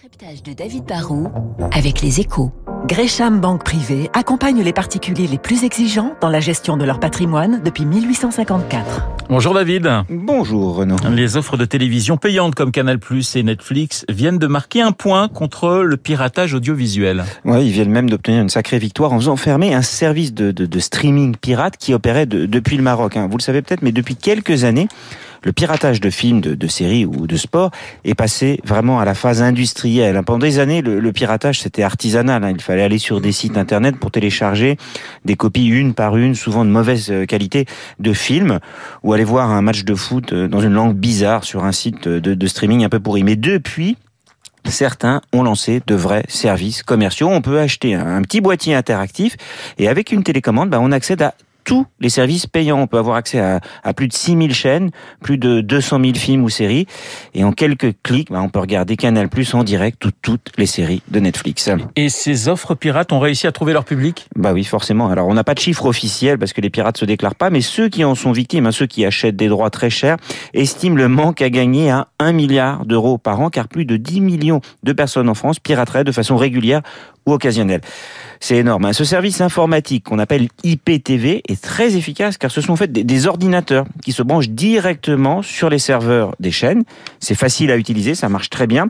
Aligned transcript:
décryptage 0.00 0.44
de 0.44 0.52
David 0.52 0.84
Barrault 0.84 1.28
avec 1.72 2.02
les 2.02 2.20
échos. 2.20 2.52
Gresham 2.86 3.40
Banque 3.40 3.64
Privée 3.64 4.10
accompagne 4.12 4.62
les 4.62 4.72
particuliers 4.72 5.26
les 5.26 5.38
plus 5.38 5.64
exigeants 5.64 6.14
dans 6.20 6.28
la 6.28 6.38
gestion 6.38 6.76
de 6.76 6.84
leur 6.84 7.00
patrimoine 7.00 7.60
depuis 7.64 7.84
1854. 7.84 9.08
Bonjour 9.28 9.54
David. 9.54 9.90
Bonjour 10.08 10.76
Renaud. 10.76 10.96
Les 11.10 11.36
offres 11.36 11.56
de 11.56 11.64
télévision 11.64 12.16
payantes 12.16 12.54
comme 12.54 12.70
Canal+ 12.70 13.00
et 13.34 13.42
Netflix 13.42 14.04
viennent 14.08 14.38
de 14.38 14.46
marquer 14.46 14.82
un 14.82 14.92
point 14.92 15.26
contre 15.26 15.78
le 15.78 15.96
piratage 15.96 16.54
audiovisuel. 16.54 17.24
Ouais, 17.44 17.66
ils 17.66 17.72
viennent 17.72 17.90
même 17.90 18.08
d'obtenir 18.08 18.42
une 18.42 18.50
sacrée 18.50 18.78
victoire 18.78 19.12
en 19.12 19.18
faisant 19.18 19.36
fermer 19.36 19.74
un 19.74 19.82
service 19.82 20.32
de, 20.32 20.52
de, 20.52 20.66
de 20.66 20.78
streaming 20.78 21.34
pirate 21.34 21.76
qui 21.76 21.92
opérait 21.92 22.26
de, 22.26 22.46
depuis 22.46 22.76
le 22.76 22.84
Maroc. 22.84 23.16
Hein. 23.16 23.26
Vous 23.28 23.38
le 23.38 23.42
savez 23.42 23.62
peut-être, 23.62 23.82
mais 23.82 23.92
depuis 23.92 24.14
quelques 24.14 24.62
années, 24.62 24.86
le 25.42 25.52
piratage 25.52 26.00
de 26.00 26.10
films, 26.10 26.40
de, 26.40 26.68
séries 26.68 27.06
ou 27.06 27.26
de 27.26 27.36
sport 27.36 27.70
est 28.04 28.14
passé 28.14 28.60
vraiment 28.64 29.00
à 29.00 29.04
la 29.04 29.14
phase 29.14 29.42
industrielle. 29.42 30.20
Pendant 30.24 30.38
des 30.38 30.58
années, 30.58 30.82
le, 30.82 31.00
le 31.00 31.12
piratage 31.12 31.60
c'était 31.60 31.82
artisanal. 31.82 32.44
Hein. 32.44 32.52
Il 32.54 32.60
fallait 32.60 32.82
aller 32.82 32.98
sur 32.98 33.20
des 33.20 33.32
sites 33.32 33.56
internet 33.56 33.98
pour 33.98 34.10
télécharger 34.10 34.76
des 35.24 35.36
copies 35.36 35.66
une 35.66 35.94
par 35.94 36.16
une, 36.16 36.34
souvent 36.34 36.64
de 36.64 36.70
mauvaise 36.70 37.10
euh, 37.10 37.26
qualité, 37.26 37.66
de 37.98 38.12
films, 38.12 38.58
ou 39.02 39.12
aller 39.12 39.24
voir 39.24 39.50
un 39.50 39.62
match 39.62 39.84
de 39.84 39.94
foot 39.94 40.32
euh, 40.32 40.48
dans 40.48 40.60
une 40.60 40.72
langue 40.72 40.94
bizarre 40.94 41.44
sur 41.44 41.64
un 41.64 41.72
site 41.72 42.08
de, 42.08 42.34
de 42.34 42.46
streaming 42.46 42.84
un 42.84 42.88
peu 42.88 43.00
pourri. 43.00 43.22
Mais 43.22 43.36
depuis, 43.36 43.96
certains 44.70 45.20
ont 45.32 45.42
lancé 45.42 45.80
de 45.86 45.94
vrais 45.94 46.24
services 46.28 46.82
commerciaux. 46.82 47.28
On 47.28 47.40
peut 47.40 47.58
acheter 47.58 47.94
un, 47.94 48.22
petit 48.22 48.40
boîtier 48.40 48.74
interactif 48.74 49.36
et 49.78 49.88
avec 49.88 50.12
une 50.12 50.22
télécommande, 50.22 50.70
bah, 50.70 50.78
on 50.80 50.92
accède 50.92 51.22
à 51.22 51.34
tous 51.68 51.84
les 52.00 52.08
services 52.08 52.46
payants. 52.46 52.80
On 52.80 52.86
peut 52.86 52.96
avoir 52.96 53.16
accès 53.16 53.38
à, 53.38 53.60
à, 53.84 53.92
plus 53.92 54.08
de 54.08 54.14
6000 54.14 54.54
chaînes, 54.54 54.90
plus 55.20 55.36
de 55.36 55.60
200 55.60 56.00
000 56.02 56.14
films 56.14 56.42
ou 56.42 56.48
séries. 56.48 56.86
Et 57.34 57.44
en 57.44 57.52
quelques 57.52 57.92
clics, 58.02 58.30
bah, 58.30 58.40
on 58.40 58.48
peut 58.48 58.58
regarder 58.58 58.96
Canal 58.96 59.28
Plus 59.28 59.52
en 59.52 59.64
direct 59.64 60.02
ou 60.06 60.10
toutes 60.22 60.50
les 60.56 60.64
séries 60.64 61.02
de 61.08 61.20
Netflix. 61.20 61.68
Et 61.94 62.08
ces 62.08 62.48
offres 62.48 62.74
pirates 62.74 63.12
ont 63.12 63.20
réussi 63.20 63.46
à 63.46 63.52
trouver 63.52 63.74
leur 63.74 63.84
public? 63.84 64.28
Bah 64.34 64.54
oui, 64.54 64.64
forcément. 64.64 65.10
Alors, 65.10 65.28
on 65.28 65.34
n'a 65.34 65.44
pas 65.44 65.52
de 65.52 65.58
chiffre 65.58 65.84
officiel 65.84 66.38
parce 66.38 66.54
que 66.54 66.62
les 66.62 66.70
pirates 66.70 66.96
se 66.96 67.04
déclarent 67.04 67.34
pas, 67.34 67.50
mais 67.50 67.60
ceux 67.60 67.90
qui 67.90 68.02
en 68.02 68.14
sont 68.14 68.32
victimes, 68.32 68.64
hein, 68.64 68.72
ceux 68.72 68.86
qui 68.86 69.04
achètent 69.04 69.36
des 69.36 69.48
droits 69.48 69.68
très 69.68 69.90
chers, 69.90 70.16
estiment 70.54 70.96
le 70.96 71.08
manque 71.08 71.42
à 71.42 71.50
gagner 71.50 71.90
à 71.90 72.08
1 72.18 72.32
milliard 72.32 72.86
d'euros 72.86 73.18
par 73.18 73.40
an, 73.42 73.50
car 73.50 73.68
plus 73.68 73.84
de 73.84 73.98
10 73.98 74.22
millions 74.22 74.62
de 74.84 74.92
personnes 74.94 75.28
en 75.28 75.34
France 75.34 75.58
pirateraient 75.58 76.04
de 76.04 76.12
façon 76.12 76.38
régulière 76.38 76.80
ou. 77.34 77.38
C'est 78.40 78.56
énorme. 78.56 78.84
Hein. 78.84 78.92
Ce 78.92 79.04
service 79.04 79.40
informatique 79.40 80.04
qu'on 80.04 80.18
appelle 80.18 80.48
IPTV 80.62 81.42
est 81.48 81.60
très 81.60 81.96
efficace 81.96 82.38
car 82.38 82.50
ce 82.50 82.60
sont 82.60 82.72
en 82.72 82.76
fait 82.76 82.92
des, 82.92 83.26
ordinateurs 83.26 83.84
qui 84.02 84.12
se 84.12 84.22
branchent 84.22 84.48
directement 84.48 85.42
sur 85.42 85.68
les 85.68 85.78
serveurs 85.78 86.34
des 86.38 86.52
chaînes. 86.52 86.84
C'est 87.18 87.34
facile 87.34 87.72
à 87.72 87.76
utiliser, 87.76 88.14
ça 88.14 88.28
marche 88.28 88.48
très 88.48 88.66
bien 88.66 88.86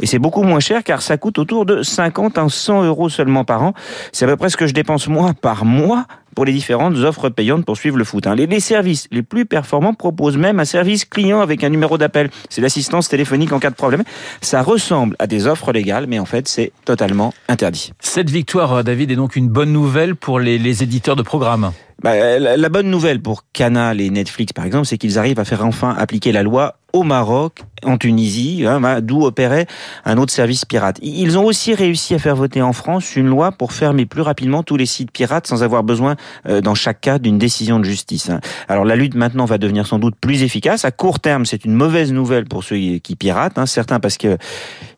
et 0.00 0.06
c'est 0.06 0.20
beaucoup 0.20 0.42
moins 0.42 0.60
cher 0.60 0.84
car 0.84 1.02
ça 1.02 1.16
coûte 1.16 1.38
autour 1.38 1.66
de 1.66 1.82
50 1.82 2.38
à 2.38 2.48
100 2.48 2.84
euros 2.84 3.08
seulement 3.08 3.44
par 3.44 3.64
an. 3.64 3.74
C'est 4.12 4.24
à 4.24 4.28
peu 4.28 4.36
près 4.36 4.50
ce 4.50 4.56
que 4.56 4.66
je 4.66 4.74
dépense 4.74 5.08
moi 5.08 5.32
par 5.34 5.64
mois 5.64 6.06
pour 6.34 6.44
les 6.44 6.52
différentes 6.52 6.96
offres 6.98 7.28
payantes 7.28 7.64
pour 7.64 7.76
suivre 7.76 7.98
le 7.98 8.04
foot. 8.04 8.26
Hein. 8.26 8.36
Les, 8.36 8.60
services 8.60 9.08
les 9.10 9.22
plus 9.22 9.44
performants 9.44 9.94
proposent 9.94 10.36
même 10.36 10.60
un 10.60 10.64
service 10.64 11.04
client 11.04 11.40
avec 11.40 11.64
un 11.64 11.68
numéro 11.68 11.98
d'appel. 11.98 12.30
C'est 12.48 12.60
l'assistance 12.60 13.08
téléphonique 13.08 13.52
en 13.52 13.58
cas 13.58 13.70
de 13.70 13.74
problème. 13.74 14.04
Ça 14.40 14.62
ressemble 14.62 15.16
à 15.18 15.26
des 15.26 15.46
offres 15.46 15.72
légales, 15.72 16.06
mais 16.06 16.18
en 16.18 16.24
fait, 16.24 16.48
c'est 16.48 16.72
totalement 16.84 17.34
interdit. 17.48 17.81
Cette 18.00 18.30
victoire, 18.30 18.72
euh, 18.72 18.82
David, 18.82 19.10
est 19.10 19.16
donc 19.16 19.36
une 19.36 19.48
bonne 19.48 19.72
nouvelle 19.72 20.16
pour 20.16 20.38
les, 20.38 20.82
éditeurs 20.82 21.16
de 21.16 21.22
programmes. 21.22 21.72
Bah, 22.02 22.38
la, 22.38 22.56
la 22.56 22.68
bonne 22.68 22.90
nouvelle 22.90 23.20
pour 23.20 23.44
Canal 23.52 24.00
et 24.00 24.10
Netflix, 24.10 24.52
par 24.52 24.64
exemple, 24.64 24.86
c'est 24.86 24.98
qu'ils 24.98 25.18
arrivent 25.18 25.38
à 25.38 25.44
faire 25.44 25.64
enfin 25.64 25.94
appliquer 25.96 26.32
la 26.32 26.42
loi 26.42 26.76
au 26.92 27.02
Maroc, 27.02 27.62
en 27.84 27.98
Tunisie, 27.98 28.64
hein, 28.66 29.00
d'où 29.00 29.24
opérait 29.24 29.66
un 30.04 30.18
autre 30.18 30.32
service 30.32 30.64
pirate. 30.64 30.98
Ils 31.02 31.38
ont 31.38 31.44
aussi 31.44 31.74
réussi 31.74 32.14
à 32.14 32.18
faire 32.18 32.36
voter 32.36 32.62
en 32.62 32.72
France 32.72 33.16
une 33.16 33.26
loi 33.26 33.52
pour 33.52 33.72
fermer 33.72 34.06
plus 34.06 34.22
rapidement 34.22 34.62
tous 34.62 34.76
les 34.76 34.86
sites 34.86 35.10
pirates 35.10 35.46
sans 35.46 35.62
avoir 35.62 35.82
besoin, 35.82 36.16
euh, 36.48 36.60
dans 36.60 36.74
chaque 36.74 37.00
cas, 37.00 37.18
d'une 37.18 37.38
décision 37.38 37.78
de 37.78 37.84
justice. 37.84 38.30
Hein. 38.30 38.40
Alors 38.68 38.84
la 38.84 38.96
lutte 38.96 39.14
maintenant 39.14 39.44
va 39.44 39.58
devenir 39.58 39.86
sans 39.86 39.98
doute 39.98 40.14
plus 40.20 40.42
efficace. 40.42 40.84
À 40.84 40.90
court 40.90 41.20
terme, 41.20 41.46
c'est 41.46 41.64
une 41.64 41.74
mauvaise 41.74 42.12
nouvelle 42.12 42.44
pour 42.44 42.64
ceux 42.64 42.76
qui 42.76 43.16
piratent. 43.16 43.58
Hein. 43.58 43.66
Certains 43.66 44.00
parce 44.00 44.18
que 44.18 44.38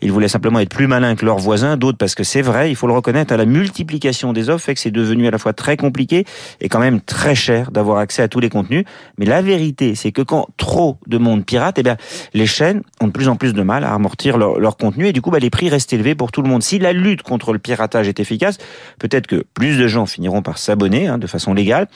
ils 0.01 0.13
voulaient 0.13 0.29
simplement 0.29 0.61
être 0.61 0.69
plus 0.71 0.87
malins 0.87 1.15
que 1.15 1.25
leurs 1.25 1.39
voisins, 1.39 1.77
d'autres 1.77 1.99
parce 1.99 2.15
que 2.15 2.25
c'est 2.25 2.43
vrai, 2.43 2.71
il 2.71 2.77
faut 2.77 2.87
le 2.87 2.93
reconnaître, 2.93 3.33
à 3.33 3.37
la 3.37 3.47
multiplication 3.47 4.33
des 4.33 4.51
offres 4.51 4.65
fait 4.65 4.75
que 4.75 4.81
c'est 4.81 4.91
devenu 4.91 5.27
à 5.27 5.31
la 5.31 5.39
fois 5.39 5.53
très 5.53 5.77
compliqué 5.77 6.25
et 6.61 6.69
quand 6.69 6.81
même 6.81 7.01
très 7.01 7.35
cher 7.35 7.71
d'avoir 7.71 7.99
accès 7.99 8.23
à 8.23 8.29
tous 8.29 8.41
les 8.41 8.49
contenus. 8.49 8.85
Mais 9.19 9.27
la 9.27 9.43
vérité, 9.43 9.95
c'est 9.95 10.13
que 10.13 10.23
quand 10.23 10.49
trop 10.57 10.99
de 11.07 11.19
monde 11.19 11.45
pirate, 11.45 11.79
eh 11.79 11.83
bien, 11.83 11.97
les 12.33 12.47
chaînes 12.47 12.74
ont 13.01 13.07
de 13.07 13.13
plus 13.13 13.29
en 13.29 13.37
plus 13.37 13.53
de 13.53 13.63
mal 13.63 13.85
à 13.85 13.95
amortir 13.95 14.39
leur, 14.39 14.77
contenu 14.77 15.07
et 15.07 15.13
du 15.13 15.23
coup, 15.23 15.31
bah, 15.31 15.39
les 15.39 15.51
prix 15.51 15.69
restent 15.69 15.93
élevés 15.93 16.15
pour 16.15 16.33
tout 16.33 16.43
le 16.43 16.49
monde. 16.49 16.63
Si 16.63 16.79
la 16.79 16.93
lutte 16.93 17.23
contre 17.23 17.53
le 17.53 17.59
piratage 17.59 18.09
est 18.09 18.21
efficace, 18.21 18.59
peut-être 18.99 19.27
que 19.27 19.45
plus 19.55 19.79
de 19.79 19.87
gens 19.87 20.07
finiront 20.07 20.43
par 20.43 20.59
s'abonner 20.59 21.07
hein, 21.07 21.19
de 21.19 21.27
façon 21.27 21.55
légale. 21.55 21.89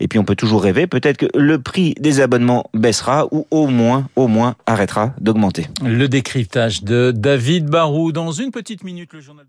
Et 0.00 0.08
puis, 0.08 0.18
on 0.18 0.24
peut 0.24 0.36
toujours 0.36 0.62
rêver. 0.62 0.86
Peut-être 0.86 1.16
que 1.16 1.26
le 1.34 1.58
prix 1.58 1.94
des 1.98 2.20
abonnements 2.20 2.70
baissera 2.74 3.26
ou 3.30 3.46
au 3.50 3.66
moins, 3.66 4.08
au 4.16 4.28
moins, 4.28 4.56
arrêtera 4.66 5.14
d'augmenter. 5.20 5.66
Le 5.84 6.08
décryptage 6.08 6.82
de 6.82 7.12
David 7.14 7.66
Barou 7.66 8.12
dans 8.12 8.32
une 8.32 8.50
petite 8.50 8.84
minute, 8.84 9.12
le 9.12 9.20
journal 9.20 9.46